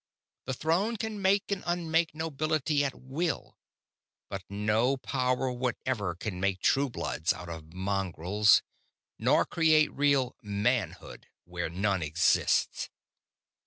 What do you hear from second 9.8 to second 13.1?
real manhood where none exists!"